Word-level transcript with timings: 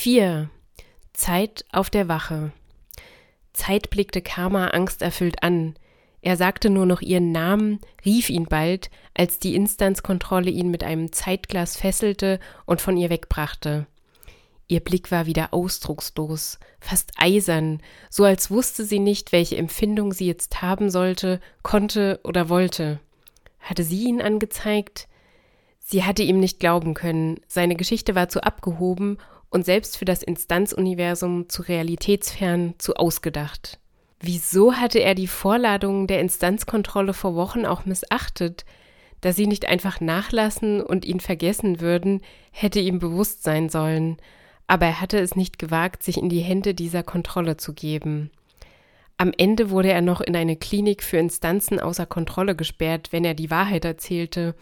4. 0.00 0.48
Zeit 1.12 1.66
auf 1.72 1.90
der 1.90 2.08
Wache. 2.08 2.52
Zeit 3.52 3.90
blickte 3.90 4.22
Karma 4.22 4.68
angsterfüllt 4.68 5.42
an. 5.42 5.74
Er 6.22 6.38
sagte 6.38 6.70
nur 6.70 6.86
noch 6.86 7.02
ihren 7.02 7.32
Namen, 7.32 7.80
rief 8.02 8.30
ihn 8.30 8.46
bald, 8.46 8.90
als 9.12 9.40
die 9.40 9.54
Instanzkontrolle 9.54 10.48
ihn 10.48 10.70
mit 10.70 10.84
einem 10.84 11.12
Zeitglas 11.12 11.76
fesselte 11.76 12.40
und 12.64 12.80
von 12.80 12.96
ihr 12.96 13.10
wegbrachte. 13.10 13.86
Ihr 14.68 14.80
Blick 14.80 15.10
war 15.10 15.26
wieder 15.26 15.52
ausdruckslos, 15.52 16.58
fast 16.80 17.12
eisern, 17.18 17.82
so 18.08 18.24
als 18.24 18.50
wusste 18.50 18.86
sie 18.86 19.00
nicht, 19.00 19.32
welche 19.32 19.58
Empfindung 19.58 20.14
sie 20.14 20.26
jetzt 20.26 20.62
haben 20.62 20.88
sollte, 20.88 21.40
konnte 21.62 22.20
oder 22.24 22.48
wollte. 22.48 23.00
Hatte 23.58 23.84
sie 23.84 24.04
ihn 24.04 24.22
angezeigt? 24.22 25.08
Sie 25.78 26.04
hatte 26.04 26.22
ihm 26.22 26.40
nicht 26.40 26.58
glauben 26.58 26.94
können, 26.94 27.40
seine 27.48 27.76
Geschichte 27.76 28.14
war 28.14 28.30
zu 28.30 28.42
abgehoben 28.42 29.18
und 29.50 29.66
selbst 29.66 29.98
für 29.98 30.04
das 30.04 30.22
Instanzuniversum 30.22 31.48
zu 31.48 31.62
realitätsfern, 31.62 32.74
zu 32.78 32.94
ausgedacht. 32.94 33.78
Wieso 34.20 34.74
hatte 34.74 35.00
er 35.00 35.14
die 35.14 35.26
Vorladungen 35.26 36.06
der 36.06 36.20
Instanzkontrolle 36.20 37.14
vor 37.14 37.34
Wochen 37.34 37.66
auch 37.66 37.84
missachtet? 37.84 38.64
Da 39.20 39.32
sie 39.32 39.46
nicht 39.46 39.66
einfach 39.66 40.00
nachlassen 40.00 40.80
und 40.80 41.04
ihn 41.04 41.20
vergessen 41.20 41.80
würden, 41.80 42.20
hätte 42.52 42.80
ihm 42.80 42.98
bewusst 42.98 43.42
sein 43.42 43.68
sollen. 43.68 44.16
Aber 44.66 44.86
er 44.86 45.00
hatte 45.00 45.18
es 45.18 45.36
nicht 45.36 45.58
gewagt, 45.58 46.02
sich 46.02 46.16
in 46.16 46.28
die 46.28 46.40
Hände 46.40 46.74
dieser 46.74 47.02
Kontrolle 47.02 47.56
zu 47.56 47.74
geben. 47.74 48.30
Am 49.16 49.32
Ende 49.36 49.70
wurde 49.70 49.90
er 49.90 50.00
noch 50.00 50.20
in 50.20 50.36
eine 50.36 50.56
Klinik 50.56 51.02
für 51.02 51.18
Instanzen 51.18 51.80
außer 51.80 52.06
Kontrolle 52.06 52.54
gesperrt, 52.54 53.08
wenn 53.10 53.24
er 53.24 53.34
die 53.34 53.50
Wahrheit 53.50 53.84
erzählte 53.84 54.54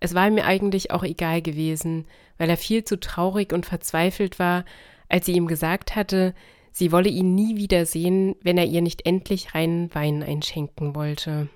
es 0.00 0.14
war 0.14 0.30
mir 0.30 0.44
eigentlich 0.44 0.90
auch 0.90 1.02
egal 1.02 1.42
gewesen, 1.42 2.06
weil 2.36 2.50
er 2.50 2.56
viel 2.56 2.84
zu 2.84 3.00
traurig 3.00 3.52
und 3.52 3.66
verzweifelt 3.66 4.38
war, 4.38 4.64
als 5.08 5.26
sie 5.26 5.32
ihm 5.32 5.46
gesagt 5.46 5.96
hatte, 5.96 6.34
sie 6.72 6.92
wolle 6.92 7.08
ihn 7.08 7.34
nie 7.34 7.56
wiedersehen, 7.56 8.36
wenn 8.42 8.58
er 8.58 8.66
ihr 8.66 8.82
nicht 8.82 9.06
endlich 9.06 9.54
reinen 9.54 9.94
Wein 9.94 10.22
einschenken 10.22 10.94
wollte. 10.94 11.48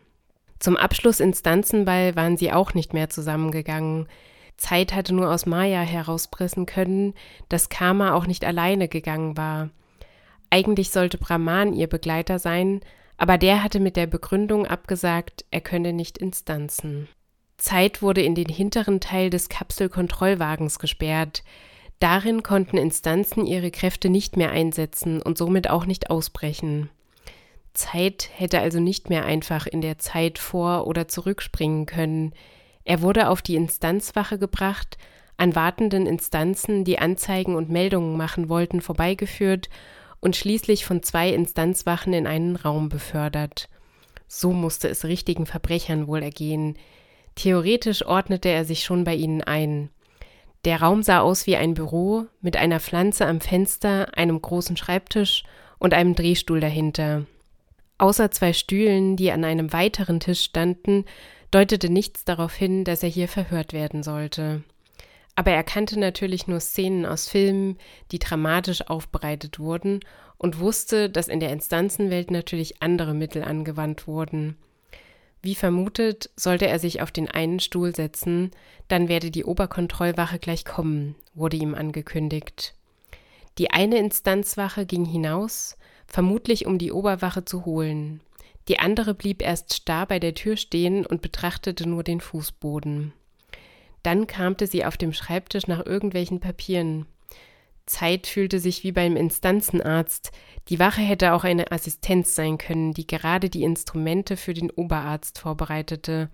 Zum 0.58 0.76
Abschluss 0.76 1.20
Instanzenball 1.20 2.16
waren 2.16 2.36
sie 2.36 2.52
auch 2.52 2.74
nicht 2.74 2.94
mehr 2.94 3.10
zusammengegangen. 3.10 4.06
Zeit 4.56 4.94
hatte 4.94 5.14
nur 5.14 5.30
aus 5.30 5.46
Maya 5.46 5.80
herauspressen 5.80 6.66
können, 6.66 7.14
dass 7.48 7.68
Karma 7.68 8.14
auch 8.14 8.26
nicht 8.26 8.44
alleine 8.44 8.88
gegangen 8.88 9.36
war. 9.36 9.70
Eigentlich 10.50 10.90
sollte 10.90 11.18
Brahman 11.18 11.72
ihr 11.72 11.88
Begleiter 11.88 12.38
sein, 12.38 12.80
aber 13.16 13.38
der 13.38 13.62
hatte 13.62 13.80
mit 13.80 13.96
der 13.96 14.06
Begründung 14.06 14.66
abgesagt, 14.66 15.44
er 15.50 15.60
könne 15.60 15.92
nicht 15.92 16.18
Instanzen. 16.18 17.08
Zeit 17.62 18.02
wurde 18.02 18.22
in 18.22 18.34
den 18.34 18.48
hinteren 18.48 18.98
Teil 18.98 19.30
des 19.30 19.48
Kapselkontrollwagens 19.48 20.80
gesperrt. 20.80 21.44
Darin 22.00 22.42
konnten 22.42 22.76
Instanzen 22.76 23.46
ihre 23.46 23.70
Kräfte 23.70 24.10
nicht 24.10 24.36
mehr 24.36 24.50
einsetzen 24.50 25.22
und 25.22 25.38
somit 25.38 25.70
auch 25.70 25.86
nicht 25.86 26.10
ausbrechen. 26.10 26.90
Zeit 27.72 28.30
hätte 28.34 28.58
also 28.58 28.80
nicht 28.80 29.10
mehr 29.10 29.24
einfach 29.24 29.68
in 29.68 29.80
der 29.80 29.98
Zeit 29.98 30.40
vor 30.40 30.88
oder 30.88 31.06
zurückspringen 31.06 31.86
können. 31.86 32.32
Er 32.82 33.00
wurde 33.00 33.28
auf 33.28 33.42
die 33.42 33.54
Instanzwache 33.54 34.40
gebracht, 34.40 34.98
an 35.36 35.54
wartenden 35.54 36.06
Instanzen, 36.06 36.82
die 36.82 36.98
Anzeigen 36.98 37.54
und 37.54 37.70
Meldungen 37.70 38.16
machen 38.16 38.48
wollten, 38.48 38.80
vorbeigeführt 38.80 39.70
und 40.18 40.34
schließlich 40.34 40.84
von 40.84 41.04
zwei 41.04 41.28
Instanzwachen 41.28 42.12
in 42.12 42.26
einen 42.26 42.56
Raum 42.56 42.88
befördert. 42.88 43.68
So 44.26 44.52
musste 44.52 44.88
es 44.88 45.04
richtigen 45.04 45.46
Verbrechern 45.46 46.08
wohl 46.08 46.24
ergehen. 46.24 46.76
Theoretisch 47.34 48.04
ordnete 48.04 48.48
er 48.48 48.64
sich 48.64 48.84
schon 48.84 49.04
bei 49.04 49.14
ihnen 49.14 49.42
ein. 49.42 49.90
Der 50.64 50.80
Raum 50.80 51.02
sah 51.02 51.20
aus 51.20 51.46
wie 51.46 51.56
ein 51.56 51.74
Büro 51.74 52.26
mit 52.40 52.56
einer 52.56 52.78
Pflanze 52.78 53.26
am 53.26 53.40
Fenster, 53.40 54.16
einem 54.16 54.40
großen 54.40 54.76
Schreibtisch 54.76 55.42
und 55.78 55.94
einem 55.94 56.14
Drehstuhl 56.14 56.60
dahinter. 56.60 57.26
Außer 57.98 58.30
zwei 58.30 58.52
Stühlen, 58.52 59.16
die 59.16 59.32
an 59.32 59.44
einem 59.44 59.72
weiteren 59.72 60.20
Tisch 60.20 60.42
standen, 60.42 61.04
deutete 61.50 61.90
nichts 61.90 62.24
darauf 62.24 62.54
hin, 62.54 62.84
dass 62.84 63.02
er 63.02 63.08
hier 63.08 63.28
verhört 63.28 63.72
werden 63.72 64.02
sollte. 64.02 64.62
Aber 65.34 65.50
er 65.50 65.64
kannte 65.64 65.98
natürlich 65.98 66.46
nur 66.46 66.60
Szenen 66.60 67.06
aus 67.06 67.28
Filmen, 67.28 67.78
die 68.10 68.18
dramatisch 68.18 68.86
aufbereitet 68.88 69.58
wurden, 69.58 70.00
und 70.36 70.58
wusste, 70.58 71.08
dass 71.08 71.28
in 71.28 71.40
der 71.40 71.52
Instanzenwelt 71.52 72.30
natürlich 72.30 72.82
andere 72.82 73.14
Mittel 73.14 73.44
angewandt 73.44 74.08
wurden. 74.08 74.56
Wie 75.42 75.56
vermutet, 75.56 76.30
sollte 76.36 76.68
er 76.68 76.78
sich 76.78 77.02
auf 77.02 77.10
den 77.10 77.28
einen 77.28 77.58
Stuhl 77.58 77.94
setzen, 77.94 78.52
dann 78.86 79.08
werde 79.08 79.32
die 79.32 79.44
Oberkontrollwache 79.44 80.38
gleich 80.38 80.64
kommen, 80.64 81.16
wurde 81.34 81.56
ihm 81.56 81.74
angekündigt. 81.74 82.74
Die 83.58 83.70
eine 83.70 83.98
Instanzwache 83.98 84.86
ging 84.86 85.04
hinaus, 85.04 85.76
vermutlich 86.06 86.66
um 86.66 86.78
die 86.78 86.92
Oberwache 86.92 87.44
zu 87.44 87.64
holen. 87.64 88.20
Die 88.68 88.78
andere 88.78 89.14
blieb 89.14 89.42
erst 89.42 89.74
starr 89.74 90.06
bei 90.06 90.20
der 90.20 90.34
Tür 90.34 90.56
stehen 90.56 91.04
und 91.04 91.22
betrachtete 91.22 91.88
nur 91.88 92.04
den 92.04 92.20
Fußboden. 92.20 93.12
Dann 94.04 94.28
kramte 94.28 94.68
sie 94.68 94.84
auf 94.84 94.96
dem 94.96 95.12
Schreibtisch 95.12 95.66
nach 95.66 95.84
irgendwelchen 95.84 96.38
Papieren. 96.38 97.06
Zeit 97.86 98.26
fühlte 98.26 98.60
sich 98.60 98.84
wie 98.84 98.92
beim 98.92 99.16
Instanzenarzt. 99.16 100.30
Die 100.68 100.78
Wache 100.78 101.00
hätte 101.00 101.32
auch 101.32 101.44
eine 101.44 101.72
Assistenz 101.72 102.34
sein 102.34 102.58
können, 102.58 102.92
die 102.92 103.06
gerade 103.06 103.50
die 103.50 103.64
Instrumente 103.64 104.36
für 104.36 104.54
den 104.54 104.70
Oberarzt 104.70 105.38
vorbereitete. 105.38 106.30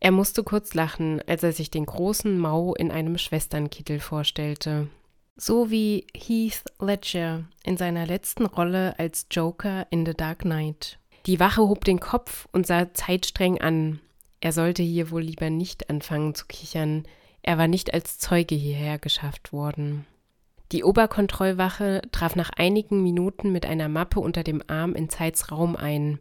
Er 0.00 0.12
musste 0.12 0.42
kurz 0.42 0.74
lachen, 0.74 1.20
als 1.26 1.42
er 1.42 1.52
sich 1.52 1.70
den 1.70 1.84
großen 1.84 2.38
Mau 2.38 2.74
in 2.74 2.90
einem 2.90 3.18
Schwesternkittel 3.18 4.00
vorstellte. 4.00 4.88
So 5.36 5.70
wie 5.70 6.06
Heath 6.14 6.64
Ledger 6.80 7.44
in 7.64 7.76
seiner 7.76 8.06
letzten 8.06 8.46
Rolle 8.46 8.98
als 8.98 9.26
Joker 9.30 9.86
in 9.90 10.06
The 10.06 10.14
Dark 10.14 10.40
Knight. 10.40 10.98
Die 11.26 11.40
Wache 11.40 11.62
hob 11.62 11.84
den 11.84 12.00
Kopf 12.00 12.48
und 12.52 12.66
sah 12.66 12.92
Zeit 12.94 13.26
streng 13.26 13.60
an. 13.60 14.00
Er 14.40 14.52
sollte 14.52 14.82
hier 14.82 15.10
wohl 15.10 15.22
lieber 15.22 15.50
nicht 15.50 15.90
anfangen 15.90 16.34
zu 16.34 16.46
kichern. 16.46 17.04
Er 17.42 17.58
war 17.58 17.68
nicht 17.68 17.92
als 17.92 18.18
Zeuge 18.18 18.54
hierher 18.54 18.98
geschafft 18.98 19.52
worden. 19.52 20.06
Die 20.72 20.84
Oberkontrollwache 20.84 22.02
traf 22.12 22.36
nach 22.36 22.50
einigen 22.50 23.02
Minuten 23.02 23.50
mit 23.50 23.66
einer 23.66 23.88
Mappe 23.88 24.20
unter 24.20 24.44
dem 24.44 24.62
Arm 24.68 24.94
in 24.94 25.08
Zeits 25.08 25.50
Raum 25.50 25.74
ein. 25.74 26.20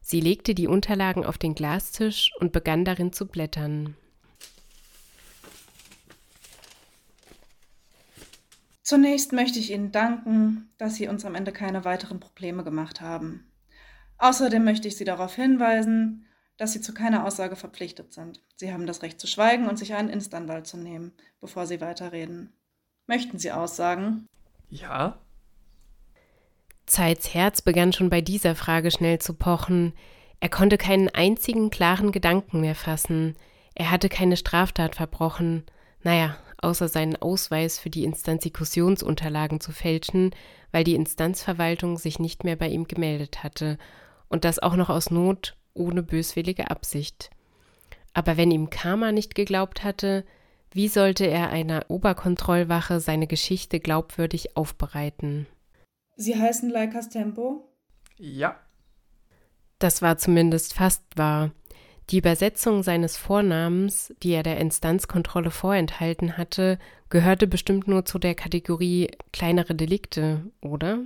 Sie 0.00 0.20
legte 0.20 0.54
die 0.54 0.66
Unterlagen 0.66 1.24
auf 1.24 1.38
den 1.38 1.54
Glastisch 1.54 2.32
und 2.40 2.50
begann 2.50 2.84
darin 2.84 3.12
zu 3.12 3.26
blättern. 3.26 3.94
Zunächst 8.82 9.32
möchte 9.32 9.58
ich 9.58 9.70
Ihnen 9.70 9.92
danken, 9.92 10.72
dass 10.78 10.96
Sie 10.96 11.06
uns 11.06 11.24
am 11.24 11.34
Ende 11.34 11.52
keine 11.52 11.84
weiteren 11.84 12.20
Probleme 12.20 12.64
gemacht 12.64 13.00
haben. 13.00 13.52
Außerdem 14.16 14.64
möchte 14.64 14.88
ich 14.88 14.96
Sie 14.96 15.04
darauf 15.04 15.34
hinweisen, 15.34 16.26
dass 16.56 16.72
Sie 16.72 16.80
zu 16.80 16.94
keiner 16.94 17.24
Aussage 17.24 17.54
verpflichtet 17.54 18.12
sind. 18.12 18.42
Sie 18.56 18.72
haben 18.72 18.86
das 18.86 19.02
Recht 19.02 19.20
zu 19.20 19.28
schweigen 19.28 19.68
und 19.68 19.78
sich 19.78 19.94
einen 19.94 20.08
Instanwald 20.08 20.66
zu 20.66 20.78
nehmen, 20.78 21.12
bevor 21.40 21.66
Sie 21.66 21.80
weiterreden. 21.80 22.57
Möchten 23.08 23.38
Sie 23.38 23.50
aussagen? 23.50 24.26
Ja. 24.68 25.18
Zeits 26.84 27.32
Herz 27.32 27.62
begann 27.62 27.94
schon 27.94 28.10
bei 28.10 28.20
dieser 28.20 28.54
Frage 28.54 28.90
schnell 28.90 29.18
zu 29.18 29.32
pochen. 29.32 29.94
Er 30.40 30.50
konnte 30.50 30.76
keinen 30.76 31.08
einzigen 31.08 31.70
klaren 31.70 32.12
Gedanken 32.12 32.60
mehr 32.60 32.74
fassen. 32.74 33.34
Er 33.74 33.90
hatte 33.90 34.10
keine 34.10 34.36
Straftat 34.36 34.94
verbrochen. 34.94 35.64
Naja, 36.02 36.36
außer 36.60 36.88
seinen 36.88 37.16
Ausweis 37.16 37.78
für 37.78 37.88
die 37.88 38.04
Instanzikutionsunterlagen 38.04 39.60
zu 39.60 39.72
fälschen, 39.72 40.34
weil 40.70 40.84
die 40.84 40.94
Instanzverwaltung 40.94 41.96
sich 41.96 42.18
nicht 42.18 42.44
mehr 42.44 42.56
bei 42.56 42.68
ihm 42.68 42.86
gemeldet 42.86 43.42
hatte. 43.42 43.78
Und 44.28 44.44
das 44.44 44.58
auch 44.58 44.76
noch 44.76 44.90
aus 44.90 45.10
Not, 45.10 45.56
ohne 45.72 46.02
böswillige 46.02 46.70
Absicht. 46.70 47.30
Aber 48.12 48.36
wenn 48.36 48.50
ihm 48.50 48.68
Karma 48.68 49.12
nicht 49.12 49.34
geglaubt 49.34 49.82
hatte, 49.82 50.26
wie 50.72 50.88
sollte 50.88 51.26
er 51.26 51.50
einer 51.50 51.86
Oberkontrollwache 51.88 53.00
seine 53.00 53.26
Geschichte 53.26 53.80
glaubwürdig 53.80 54.56
aufbereiten? 54.56 55.46
Sie 56.16 56.36
heißen 56.36 56.68
Leikas 56.68 57.08
Tempo? 57.08 57.68
Ja. 58.16 58.56
Das 59.78 60.02
war 60.02 60.18
zumindest 60.18 60.74
fast 60.74 61.02
wahr. 61.16 61.52
Die 62.10 62.18
Übersetzung 62.18 62.82
seines 62.82 63.16
Vornamens, 63.16 64.14
die 64.22 64.32
er 64.32 64.42
der 64.42 64.58
Instanzkontrolle 64.58 65.50
vorenthalten 65.50 66.38
hatte, 66.38 66.78
gehörte 67.10 67.46
bestimmt 67.46 67.86
nur 67.86 68.04
zu 68.04 68.18
der 68.18 68.34
Kategorie 68.34 69.10
kleinere 69.32 69.74
Delikte, 69.74 70.50
oder? 70.62 71.00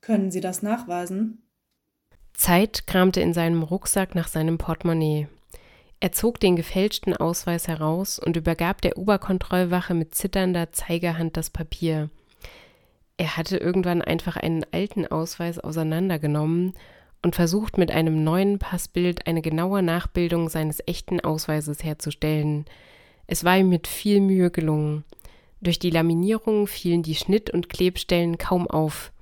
Können 0.00 0.30
Sie 0.30 0.40
das 0.40 0.62
nachweisen? 0.62 1.42
Zeit 2.34 2.86
kramte 2.86 3.20
in 3.20 3.32
seinem 3.32 3.62
Rucksack 3.62 4.14
nach 4.14 4.28
seinem 4.28 4.58
Portemonnaie. 4.58 5.28
Er 6.00 6.12
zog 6.12 6.40
den 6.40 6.56
gefälschten 6.56 7.14
Ausweis 7.14 7.68
heraus 7.68 8.18
und 8.18 8.36
übergab 8.36 8.80
der 8.80 8.96
Oberkontrollwache 8.96 9.92
mit 9.92 10.14
zitternder 10.14 10.72
Zeigerhand 10.72 11.36
das 11.36 11.50
Papier. 11.50 12.08
Er 13.18 13.36
hatte 13.36 13.58
irgendwann 13.58 14.00
einfach 14.00 14.38
einen 14.38 14.64
alten 14.72 15.06
Ausweis 15.06 15.58
auseinandergenommen 15.58 16.72
und 17.22 17.34
versucht 17.34 17.76
mit 17.76 17.90
einem 17.90 18.24
neuen 18.24 18.58
Passbild 18.58 19.26
eine 19.26 19.42
genaue 19.42 19.82
Nachbildung 19.82 20.48
seines 20.48 20.82
echten 20.86 21.20
Ausweises 21.20 21.84
herzustellen. 21.84 22.64
Es 23.26 23.44
war 23.44 23.58
ihm 23.58 23.68
mit 23.68 23.86
viel 23.86 24.22
Mühe 24.22 24.50
gelungen. 24.50 25.04
Durch 25.60 25.78
die 25.78 25.90
Laminierung 25.90 26.66
fielen 26.66 27.02
die 27.02 27.14
Schnitt- 27.14 27.50
und 27.50 27.68
Klebstellen 27.68 28.38
kaum 28.38 28.66
auf. 28.66 29.12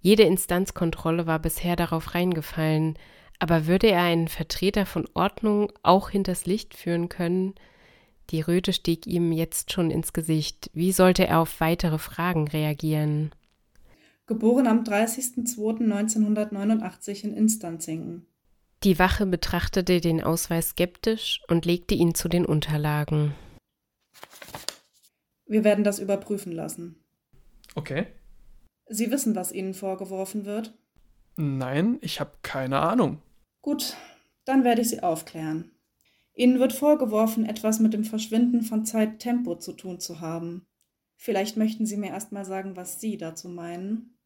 Jede 0.00 0.24
Instanzkontrolle 0.24 1.28
war 1.28 1.38
bisher 1.38 1.76
darauf 1.76 2.16
reingefallen, 2.16 2.98
aber 3.38 3.66
würde 3.66 3.88
er 3.88 4.02
einen 4.02 4.28
Vertreter 4.28 4.86
von 4.86 5.08
Ordnung 5.14 5.72
auch 5.82 6.10
hinters 6.10 6.46
Licht 6.46 6.74
führen 6.74 7.08
können? 7.08 7.54
Die 8.30 8.40
Röte 8.40 8.72
stieg 8.72 9.06
ihm 9.06 9.30
jetzt 9.32 9.72
schon 9.72 9.90
ins 9.90 10.12
Gesicht. 10.12 10.70
Wie 10.74 10.92
sollte 10.92 11.26
er 11.26 11.40
auf 11.40 11.58
weitere 11.60 11.98
Fragen 11.98 12.46
reagieren? 12.48 13.32
Geboren 14.26 14.66
am 14.66 14.84
30.02.1989 14.84 17.24
in 17.24 17.34
Instanzingen. 17.34 18.26
Die 18.84 18.98
Wache 18.98 19.26
betrachtete 19.26 20.00
den 20.00 20.22
Ausweis 20.22 20.70
skeptisch 20.70 21.40
und 21.48 21.64
legte 21.64 21.94
ihn 21.94 22.14
zu 22.14 22.28
den 22.28 22.44
Unterlagen. 22.44 23.34
Wir 25.46 25.64
werden 25.64 25.82
das 25.82 25.98
überprüfen 25.98 26.52
lassen. 26.52 27.02
Okay. 27.74 28.06
Sie 28.86 29.10
wissen, 29.10 29.34
was 29.34 29.52
Ihnen 29.52 29.74
vorgeworfen 29.74 30.44
wird? 30.44 30.74
Nein, 31.36 31.98
ich 32.02 32.20
habe 32.20 32.32
keine 32.42 32.80
Ahnung. 32.80 33.22
Gut, 33.68 33.98
dann 34.46 34.64
werde 34.64 34.80
ich 34.80 34.88
Sie 34.88 35.02
aufklären. 35.02 35.72
Ihnen 36.32 36.58
wird 36.58 36.72
vorgeworfen, 36.72 37.44
etwas 37.44 37.80
mit 37.80 37.92
dem 37.92 38.02
Verschwinden 38.02 38.62
von 38.62 38.86
Zeit-Tempo 38.86 39.56
zu 39.56 39.74
tun 39.74 40.00
zu 40.00 40.22
haben. 40.22 40.66
Vielleicht 41.18 41.58
möchten 41.58 41.84
Sie 41.84 41.98
mir 41.98 42.08
erst 42.08 42.32
mal 42.32 42.46
sagen, 42.46 42.76
was 42.76 42.98
Sie 42.98 43.18
dazu 43.18 43.46
meinen. 43.50 44.16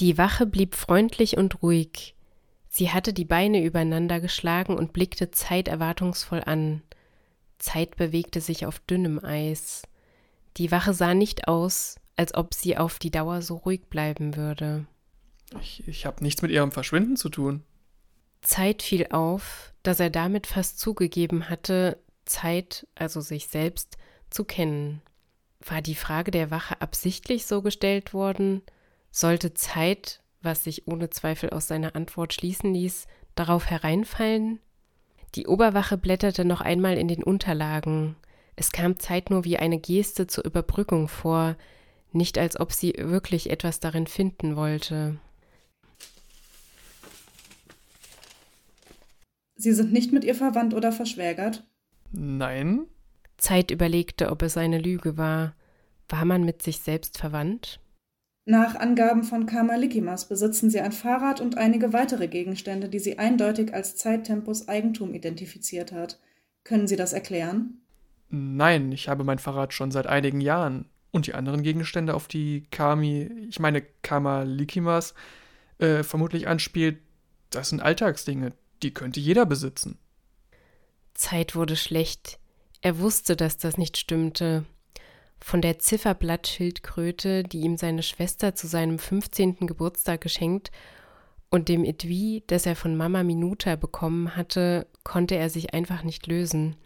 Die 0.00 0.18
Wache 0.18 0.46
blieb 0.46 0.74
freundlich 0.74 1.36
und 1.36 1.62
ruhig. 1.62 2.16
Sie 2.68 2.90
hatte 2.90 3.12
die 3.12 3.24
Beine 3.24 3.62
übereinander 3.64 4.20
geschlagen 4.20 4.76
und 4.76 4.92
blickte 4.92 5.30
Zeit 5.30 5.68
erwartungsvoll 5.68 6.42
an. 6.44 6.82
Zeit 7.60 7.94
bewegte 7.94 8.40
sich 8.40 8.66
auf 8.66 8.80
dünnem 8.80 9.24
Eis. 9.24 9.84
Die 10.56 10.72
Wache 10.72 10.92
sah 10.92 11.14
nicht 11.14 11.46
aus, 11.46 12.00
als 12.16 12.34
ob 12.34 12.52
sie 12.54 12.76
auf 12.76 12.98
die 12.98 13.12
Dauer 13.12 13.42
so 13.42 13.58
ruhig 13.58 13.82
bleiben 13.90 14.34
würde. 14.34 14.88
Ich, 15.60 15.86
ich 15.86 16.04
habe 16.04 16.24
nichts 16.24 16.42
mit 16.42 16.50
ihrem 16.50 16.72
Verschwinden 16.72 17.14
zu 17.14 17.28
tun. 17.28 17.62
Zeit 18.42 18.82
fiel 18.82 19.06
auf, 19.10 19.72
dass 19.82 20.00
er 20.00 20.10
damit 20.10 20.46
fast 20.46 20.78
zugegeben 20.78 21.48
hatte, 21.48 21.98
Zeit, 22.24 22.86
also 22.94 23.20
sich 23.20 23.48
selbst, 23.48 23.98
zu 24.30 24.44
kennen. 24.44 25.02
War 25.64 25.82
die 25.82 25.94
Frage 25.94 26.30
der 26.30 26.50
Wache 26.50 26.80
absichtlich 26.80 27.46
so 27.46 27.62
gestellt 27.62 28.14
worden? 28.14 28.62
Sollte 29.10 29.54
Zeit, 29.54 30.22
was 30.40 30.64
sich 30.64 30.86
ohne 30.86 31.10
Zweifel 31.10 31.50
aus 31.50 31.68
seiner 31.68 31.96
Antwort 31.96 32.32
schließen 32.32 32.72
ließ, 32.72 33.06
darauf 33.34 33.66
hereinfallen? 33.66 34.60
Die 35.34 35.46
Oberwache 35.46 35.96
blätterte 35.96 36.44
noch 36.44 36.60
einmal 36.60 36.96
in 36.96 37.08
den 37.08 37.22
Unterlagen. 37.22 38.16
Es 38.56 38.72
kam 38.72 38.98
Zeit 38.98 39.30
nur 39.30 39.44
wie 39.44 39.58
eine 39.58 39.78
Geste 39.78 40.26
zur 40.26 40.44
Überbrückung 40.44 41.08
vor, 41.08 41.56
nicht 42.12 42.38
als 42.38 42.58
ob 42.58 42.72
sie 42.72 42.94
wirklich 42.96 43.50
etwas 43.50 43.80
darin 43.80 44.06
finden 44.06 44.56
wollte. 44.56 45.18
Sie 49.60 49.72
sind 49.72 49.92
nicht 49.92 50.10
mit 50.10 50.24
ihr 50.24 50.34
verwandt 50.34 50.72
oder 50.72 50.90
verschwägert? 50.90 51.64
Nein. 52.12 52.86
Zeit 53.36 53.70
überlegte, 53.70 54.30
ob 54.30 54.40
es 54.40 54.56
eine 54.56 54.78
Lüge 54.78 55.18
war. 55.18 55.54
War 56.08 56.24
man 56.24 56.44
mit 56.44 56.62
sich 56.62 56.78
selbst 56.78 57.18
verwandt? 57.18 57.78
Nach 58.46 58.74
Angaben 58.74 59.22
von 59.22 59.44
Kamalikimas 59.44 60.26
besitzen 60.26 60.70
sie 60.70 60.80
ein 60.80 60.92
Fahrrad 60.92 61.42
und 61.42 61.58
einige 61.58 61.92
weitere 61.92 62.26
Gegenstände, 62.26 62.88
die 62.88 62.98
sie 62.98 63.18
eindeutig 63.18 63.74
als 63.74 63.96
Zeittempos 63.96 64.66
Eigentum 64.66 65.12
identifiziert 65.12 65.92
hat. 65.92 66.18
Können 66.64 66.88
Sie 66.88 66.96
das 66.96 67.12
erklären? 67.12 67.82
Nein, 68.30 68.90
ich 68.92 69.08
habe 69.08 69.24
mein 69.24 69.38
Fahrrad 69.38 69.74
schon 69.74 69.90
seit 69.90 70.06
einigen 70.06 70.40
Jahren. 70.40 70.86
Und 71.10 71.26
die 71.26 71.34
anderen 71.34 71.62
Gegenstände, 71.62 72.14
auf 72.14 72.28
die 72.28 72.64
Kami, 72.70 73.30
ich 73.48 73.60
meine 73.60 73.82
Kamalikimas, 74.02 75.12
äh, 75.78 76.02
vermutlich 76.02 76.48
anspielt, 76.48 76.98
das 77.50 77.68
sind 77.68 77.82
Alltagsdinge, 77.82 78.52
die 78.82 78.92
könnte 78.92 79.20
jeder 79.20 79.46
besitzen. 79.46 79.98
Zeit 81.14 81.54
wurde 81.54 81.76
schlecht. 81.76 82.38
Er 82.80 82.98
wusste, 82.98 83.36
dass 83.36 83.58
das 83.58 83.76
nicht 83.76 83.98
stimmte. 83.98 84.64
Von 85.38 85.62
der 85.62 85.78
Zifferblattschildkröte, 85.78 87.42
die 87.42 87.60
ihm 87.60 87.76
seine 87.76 88.02
Schwester 88.02 88.54
zu 88.54 88.66
seinem 88.66 88.98
15. 88.98 89.66
Geburtstag 89.66 90.20
geschenkt, 90.20 90.70
und 91.50 91.68
dem 91.68 91.84
Etui, 91.84 92.44
das 92.46 92.64
er 92.64 92.76
von 92.76 92.96
Mama 92.96 93.24
Minuta 93.24 93.74
bekommen 93.74 94.36
hatte, 94.36 94.86
konnte 95.02 95.34
er 95.34 95.50
sich 95.50 95.74
einfach 95.74 96.04
nicht 96.04 96.26
lösen. 96.28 96.76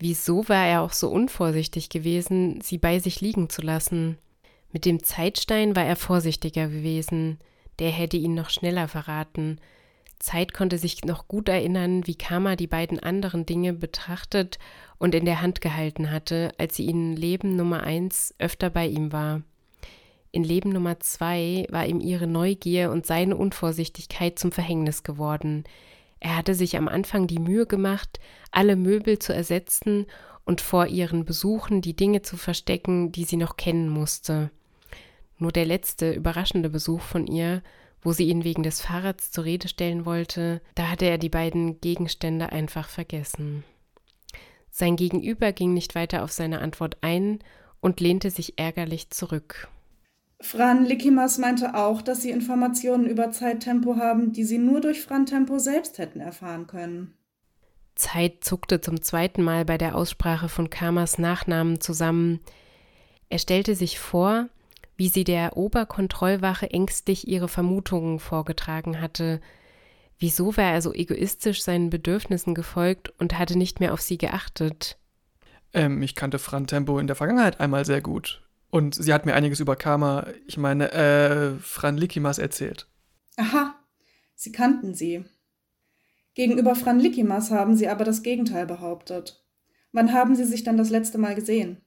Wieso 0.00 0.48
war 0.48 0.66
er 0.66 0.82
auch 0.82 0.92
so 0.92 1.08
unvorsichtig 1.08 1.88
gewesen, 1.88 2.60
sie 2.60 2.78
bei 2.78 2.98
sich 2.98 3.20
liegen 3.20 3.48
zu 3.48 3.62
lassen? 3.62 4.18
Mit 4.72 4.84
dem 4.84 5.04
Zeitstein 5.04 5.76
war 5.76 5.84
er 5.84 5.94
vorsichtiger 5.94 6.66
gewesen, 6.66 7.38
der 7.78 7.90
hätte 7.90 8.16
ihn 8.16 8.34
noch 8.34 8.50
schneller 8.50 8.88
verraten. 8.88 9.60
Zeit 10.18 10.54
konnte 10.54 10.78
sich 10.78 11.04
noch 11.04 11.28
gut 11.28 11.48
erinnern, 11.48 12.06
wie 12.06 12.14
Kama 12.14 12.56
die 12.56 12.66
beiden 12.66 12.98
anderen 12.98 13.46
Dinge 13.46 13.72
betrachtet 13.72 14.58
und 14.98 15.14
in 15.14 15.24
der 15.24 15.42
Hand 15.42 15.60
gehalten 15.60 16.10
hatte, 16.10 16.52
als 16.58 16.76
sie 16.76 16.88
in 16.88 17.14
Leben 17.14 17.56
Nummer 17.56 17.82
eins 17.82 18.34
öfter 18.38 18.70
bei 18.70 18.86
ihm 18.86 19.12
war. 19.12 19.42
In 20.32 20.42
Leben 20.42 20.70
Nummer 20.70 20.98
zwei 20.98 21.66
war 21.70 21.86
ihm 21.86 22.00
ihre 22.00 22.26
Neugier 22.26 22.90
und 22.90 23.06
seine 23.06 23.36
Unvorsichtigkeit 23.36 24.38
zum 24.38 24.50
Verhängnis 24.50 25.02
geworden. 25.04 25.64
Er 26.18 26.36
hatte 26.36 26.54
sich 26.54 26.76
am 26.76 26.88
Anfang 26.88 27.26
die 27.26 27.38
Mühe 27.38 27.66
gemacht, 27.66 28.18
alle 28.50 28.76
Möbel 28.76 29.18
zu 29.18 29.34
ersetzen 29.34 30.06
und 30.44 30.60
vor 30.60 30.86
ihren 30.86 31.24
Besuchen 31.24 31.82
die 31.82 31.94
Dinge 31.94 32.22
zu 32.22 32.36
verstecken, 32.36 33.12
die 33.12 33.24
sie 33.24 33.36
noch 33.36 33.56
kennen 33.56 33.88
musste. 33.88 34.50
Nur 35.38 35.52
der 35.52 35.66
letzte 35.66 36.12
überraschende 36.12 36.70
Besuch 36.70 37.00
von 37.00 37.26
ihr, 37.26 37.62
wo 38.04 38.12
sie 38.12 38.28
ihn 38.28 38.44
wegen 38.44 38.62
des 38.62 38.80
Fahrrads 38.80 39.32
zur 39.32 39.44
Rede 39.44 39.66
stellen 39.66 40.06
wollte, 40.06 40.60
da 40.74 40.90
hatte 40.90 41.06
er 41.06 41.18
die 41.18 41.30
beiden 41.30 41.80
Gegenstände 41.80 42.52
einfach 42.52 42.88
vergessen. 42.88 43.64
Sein 44.70 44.96
Gegenüber 44.96 45.52
ging 45.52 45.72
nicht 45.72 45.94
weiter 45.94 46.22
auf 46.22 46.30
seine 46.30 46.60
Antwort 46.60 46.98
ein 47.00 47.38
und 47.80 48.00
lehnte 48.00 48.30
sich 48.30 48.58
ärgerlich 48.58 49.10
zurück. 49.10 49.68
Fran 50.40 50.84
Likimas 50.84 51.38
meinte 51.38 51.74
auch, 51.74 52.02
dass 52.02 52.22
sie 52.22 52.30
Informationen 52.30 53.06
über 53.06 53.30
Zeittempo 53.30 53.96
haben, 53.96 54.32
die 54.32 54.44
sie 54.44 54.58
nur 54.58 54.80
durch 54.80 55.00
Fran 55.00 55.26
Tempo 55.26 55.58
selbst 55.58 55.98
hätten 55.98 56.20
erfahren 56.20 56.66
können. 56.66 57.14
Zeit 57.94 58.42
zuckte 58.42 58.80
zum 58.80 59.00
zweiten 59.00 59.42
Mal 59.42 59.64
bei 59.64 59.78
der 59.78 59.94
Aussprache 59.94 60.48
von 60.48 60.68
Kamas 60.68 61.18
Nachnamen 61.18 61.80
zusammen. 61.80 62.40
Er 63.28 63.38
stellte 63.38 63.74
sich 63.74 63.98
vor, 63.98 64.48
wie 64.96 65.08
sie 65.08 65.24
der 65.24 65.56
Oberkontrollwache 65.56 66.70
ängstlich 66.70 67.28
ihre 67.28 67.48
Vermutungen 67.48 68.18
vorgetragen 68.18 69.00
hatte. 69.00 69.40
Wieso 70.18 70.56
war 70.56 70.72
er 70.72 70.82
so 70.82 70.92
egoistisch 70.92 71.62
seinen 71.62 71.90
Bedürfnissen 71.90 72.54
gefolgt 72.54 73.12
und 73.18 73.38
hatte 73.38 73.58
nicht 73.58 73.80
mehr 73.80 73.92
auf 73.92 74.00
sie 74.00 74.18
geachtet? 74.18 74.98
Ähm, 75.72 76.02
ich 76.02 76.14
kannte 76.14 76.38
Fran 76.38 76.66
Tempo 76.66 76.98
in 76.98 77.06
der 77.06 77.16
Vergangenheit 77.16 77.60
einmal 77.60 77.84
sehr 77.84 78.00
gut. 78.00 78.42
Und 78.70 78.94
sie 78.94 79.12
hat 79.12 79.26
mir 79.26 79.34
einiges 79.34 79.60
über 79.60 79.76
Karma, 79.76 80.26
ich 80.46 80.56
meine, 80.56 80.92
äh, 80.92 81.58
Fran 81.58 81.96
Likimas 81.96 82.38
erzählt. 82.38 82.88
Aha, 83.36 83.74
Sie 84.34 84.52
kannten 84.52 84.94
sie. 84.94 85.24
Gegenüber 86.34 86.74
Fran 86.74 86.98
Likimas 86.98 87.50
haben 87.50 87.76
Sie 87.76 87.88
aber 87.88 88.04
das 88.04 88.22
Gegenteil 88.22 88.66
behauptet. 88.66 89.44
Wann 89.92 90.12
haben 90.12 90.34
Sie 90.34 90.44
sich 90.44 90.64
dann 90.64 90.76
das 90.76 90.90
letzte 90.90 91.18
Mal 91.18 91.34
gesehen? 91.34 91.80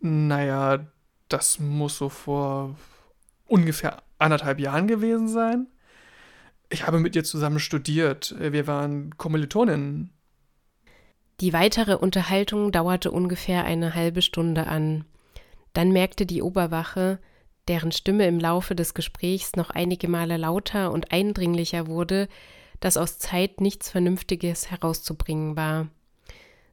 Naja, 0.00 0.86
das 1.32 1.58
muss 1.58 1.98
so 1.98 2.08
vor 2.08 2.76
ungefähr 3.46 4.02
anderthalb 4.18 4.60
Jahren 4.60 4.86
gewesen 4.86 5.28
sein. 5.28 5.66
Ich 6.68 6.86
habe 6.86 7.00
mit 7.00 7.16
ihr 7.16 7.24
zusammen 7.24 7.58
studiert. 7.58 8.34
Wir 8.38 8.66
waren 8.66 9.16
Kommilitoninnen. 9.16 10.12
Die 11.40 11.52
weitere 11.52 11.94
Unterhaltung 11.96 12.70
dauerte 12.70 13.10
ungefähr 13.10 13.64
eine 13.64 13.94
halbe 13.94 14.22
Stunde 14.22 14.66
an. 14.66 15.04
Dann 15.72 15.90
merkte 15.90 16.26
die 16.26 16.42
Oberwache, 16.42 17.18
deren 17.66 17.92
Stimme 17.92 18.26
im 18.26 18.38
Laufe 18.38 18.74
des 18.74 18.94
Gesprächs 18.94 19.56
noch 19.56 19.70
einige 19.70 20.06
Male 20.08 20.36
lauter 20.36 20.92
und 20.92 21.12
eindringlicher 21.12 21.86
wurde, 21.86 22.28
dass 22.80 22.96
aus 22.96 23.18
Zeit 23.18 23.60
nichts 23.60 23.90
Vernünftiges 23.90 24.70
herauszubringen 24.70 25.56
war. 25.56 25.88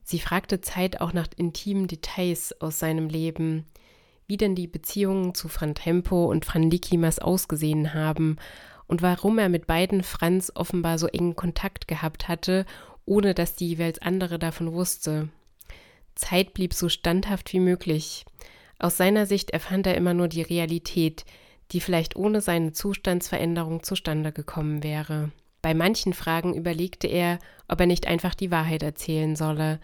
Sie 0.04 0.20
fragte 0.20 0.62
Zeit 0.62 1.02
auch 1.02 1.14
nach 1.14 1.28
intimen 1.36 1.88
Details 1.88 2.62
aus 2.62 2.80
seinem 2.80 3.10
Leben, 3.10 3.66
wie 4.28 4.38
denn 4.38 4.56
die 4.56 4.68
Beziehungen 4.68 5.34
zu 5.34 5.48
Fran 5.48 5.74
Tempo 5.74 6.26
und 6.26 6.46
Fran 6.46 6.70
Likimas 6.70 7.20
ausgesehen 7.20 7.94
haben 7.94 8.38
und 8.86 9.02
warum 9.02 9.38
er 9.40 9.50
mit 9.50 9.68
beiden 9.68 10.04
Franz 10.04 10.52
offenbar 10.54 11.00
so 11.00 11.08
engen 11.08 11.36
Kontakt 11.36 11.88
gehabt 11.88 12.28
hatte, 12.28 12.66
ohne 13.06 13.34
dass 13.34 13.56
die 13.56 13.70
jeweils 13.70 14.00
andere 14.00 14.38
davon 14.38 14.74
wusste. 14.74 15.30
Zeit 16.16 16.54
blieb 16.54 16.74
so 16.74 16.90
standhaft 16.90 17.54
wie 17.54 17.60
möglich. 17.60 18.26
Aus 18.80 18.98
seiner 18.98 19.26
Sicht 19.26 19.52
erfand 19.52 19.88
er 19.88 19.96
immer 19.96 20.14
nur 20.14 20.28
die 20.28 20.42
Realität, 20.42 21.26
die 21.72 21.80
vielleicht 21.80 22.16
ohne 22.16 22.42
seine 22.42 22.74
Zustandsveränderung 22.74 23.84
zustande 23.84 24.32
gekommen 24.32 24.84
wäre. 24.84 25.32
Bei 25.62 25.74
manchen 25.74 26.14
Fragen 26.14 26.54
überlegte 26.54 27.08
er, 27.08 27.40
ob 27.68 27.80
er 27.80 27.88
nicht 27.88 28.08
einfach 28.08 28.36
die 28.36 28.52
Wahrheit 28.52 28.84
erzählen 28.84 29.36
solle, 29.36 29.80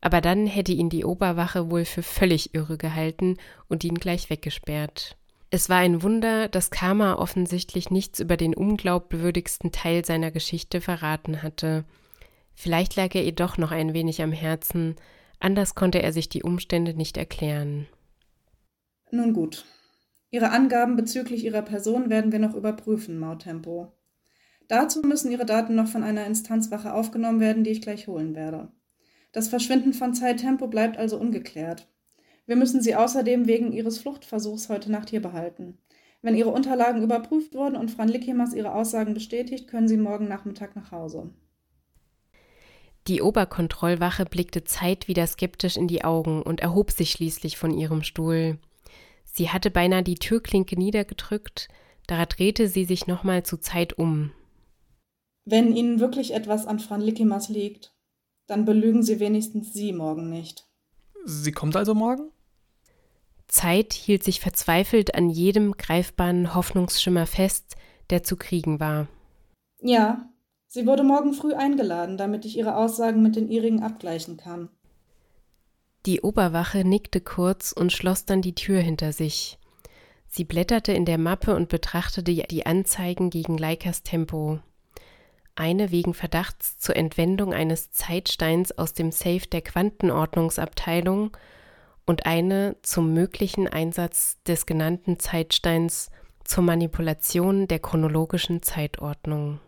aber 0.00 0.20
dann 0.20 0.46
hätte 0.46 0.72
ihn 0.72 0.90
die 0.90 1.04
Oberwache 1.04 1.70
wohl 1.70 1.84
für 1.84 2.02
völlig 2.02 2.54
irre 2.54 2.78
gehalten 2.78 3.36
und 3.68 3.84
ihn 3.84 3.96
gleich 3.96 4.30
weggesperrt. 4.30 5.16
Es 5.50 5.68
war 5.68 5.78
ein 5.78 6.02
Wunder, 6.02 6.48
dass 6.48 6.70
Karma 6.70 7.14
offensichtlich 7.14 7.90
nichts 7.90 8.20
über 8.20 8.36
den 8.36 8.54
unglaubwürdigsten 8.54 9.72
Teil 9.72 10.04
seiner 10.04 10.30
Geschichte 10.30 10.80
verraten 10.80 11.42
hatte. 11.42 11.84
Vielleicht 12.54 12.96
lag 12.96 13.14
er 13.14 13.24
ihr 13.24 13.32
doch 13.32 13.56
noch 13.56 13.70
ein 13.70 13.94
wenig 13.94 14.20
am 14.20 14.32
Herzen, 14.32 14.96
anders 15.40 15.74
konnte 15.74 16.02
er 16.02 16.12
sich 16.12 16.28
die 16.28 16.42
Umstände 16.42 16.92
nicht 16.92 17.16
erklären. 17.16 17.86
Nun 19.10 19.32
gut. 19.32 19.64
Ihre 20.30 20.50
Angaben 20.50 20.96
bezüglich 20.96 21.44
Ihrer 21.44 21.62
Person 21.62 22.10
werden 22.10 22.32
wir 22.32 22.38
noch 22.38 22.54
überprüfen, 22.54 23.18
Mautempo. 23.18 23.92
Dazu 24.68 25.00
müssen 25.00 25.32
Ihre 25.32 25.46
Daten 25.46 25.74
noch 25.74 25.88
von 25.88 26.04
einer 26.04 26.26
Instanzwache 26.26 26.92
aufgenommen 26.92 27.40
werden, 27.40 27.64
die 27.64 27.70
ich 27.70 27.80
gleich 27.80 28.06
holen 28.06 28.34
werde. 28.34 28.68
Das 29.38 29.46
Verschwinden 29.46 29.92
von 29.92 30.14
Zeittempo 30.14 30.66
bleibt 30.66 30.96
also 30.96 31.16
ungeklärt. 31.16 31.86
Wir 32.46 32.56
müssen 32.56 32.82
Sie 32.82 32.96
außerdem 32.96 33.46
wegen 33.46 33.70
Ihres 33.70 33.98
Fluchtversuchs 33.98 34.68
heute 34.68 34.90
Nacht 34.90 35.10
hier 35.10 35.22
behalten. 35.22 35.78
Wenn 36.22 36.34
Ihre 36.34 36.48
Unterlagen 36.48 37.04
überprüft 37.04 37.54
wurden 37.54 37.76
und 37.76 37.92
Fran 37.92 38.08
Lickemas 38.08 38.52
Ihre 38.52 38.74
Aussagen 38.74 39.14
bestätigt, 39.14 39.68
können 39.68 39.86
Sie 39.86 39.96
morgen 39.96 40.26
Nachmittag 40.26 40.74
nach 40.74 40.90
Hause. 40.90 41.30
Die 43.06 43.22
Oberkontrollwache 43.22 44.24
blickte 44.24 44.64
Zeit 44.64 45.06
wieder 45.06 45.28
skeptisch 45.28 45.76
in 45.76 45.86
die 45.86 46.02
Augen 46.02 46.42
und 46.42 46.58
erhob 46.58 46.90
sich 46.90 47.12
schließlich 47.12 47.58
von 47.58 47.70
ihrem 47.70 48.02
Stuhl. 48.02 48.58
Sie 49.22 49.50
hatte 49.50 49.70
beinahe 49.70 50.02
die 50.02 50.16
Türklinke 50.16 50.76
niedergedrückt, 50.76 51.68
da 52.08 52.26
drehte 52.26 52.66
sie 52.66 52.86
sich 52.86 53.06
nochmal 53.06 53.44
zu 53.44 53.58
Zeit 53.58 53.96
um. 53.96 54.32
Wenn 55.44 55.76
Ihnen 55.76 56.00
wirklich 56.00 56.34
etwas 56.34 56.66
an 56.66 56.80
Fran 56.80 57.00
Lickimas 57.00 57.48
liegt, 57.48 57.94
dann 58.48 58.64
belügen 58.64 59.04
Sie 59.04 59.20
wenigstens 59.20 59.72
Sie 59.72 59.92
morgen 59.92 60.28
nicht. 60.28 60.66
Sie 61.24 61.52
kommt 61.52 61.76
also 61.76 61.94
morgen? 61.94 62.32
Zeit 63.46 63.92
hielt 63.92 64.24
sich 64.24 64.40
verzweifelt 64.40 65.14
an 65.14 65.30
jedem 65.30 65.72
greifbaren 65.76 66.54
Hoffnungsschimmer 66.54 67.26
fest, 67.26 67.76
der 68.10 68.22
zu 68.22 68.36
kriegen 68.36 68.80
war. 68.80 69.06
Ja, 69.80 70.28
sie 70.66 70.86
wurde 70.86 71.02
morgen 71.02 71.32
früh 71.34 71.54
eingeladen, 71.54 72.16
damit 72.16 72.44
ich 72.44 72.58
ihre 72.58 72.76
Aussagen 72.76 73.22
mit 73.22 73.36
den 73.36 73.48
ihrigen 73.48 73.82
abgleichen 73.82 74.36
kann. 74.36 74.68
Die 76.06 76.20
Oberwache 76.20 76.84
nickte 76.84 77.20
kurz 77.20 77.72
und 77.72 77.92
schloss 77.92 78.24
dann 78.24 78.42
die 78.42 78.54
Tür 78.54 78.80
hinter 78.80 79.12
sich. 79.12 79.58
Sie 80.26 80.44
blätterte 80.44 80.92
in 80.92 81.04
der 81.04 81.18
Mappe 81.18 81.54
und 81.56 81.68
betrachtete 81.68 82.32
die 82.32 82.66
Anzeigen 82.66 83.30
gegen 83.30 83.56
Leikas 83.56 84.02
Tempo. 84.02 84.60
Eine 85.60 85.90
wegen 85.90 86.14
Verdachts 86.14 86.78
zur 86.78 86.94
Entwendung 86.94 87.52
eines 87.52 87.90
Zeitsteins 87.90 88.70
aus 88.78 88.92
dem 88.92 89.10
Safe 89.10 89.44
der 89.50 89.60
Quantenordnungsabteilung 89.60 91.36
und 92.06 92.26
eine 92.26 92.76
zum 92.82 93.12
möglichen 93.12 93.66
Einsatz 93.66 94.40
des 94.44 94.66
genannten 94.66 95.18
Zeitsteins 95.18 96.12
zur 96.44 96.62
Manipulation 96.62 97.66
der 97.66 97.80
chronologischen 97.80 98.62
Zeitordnung. 98.62 99.58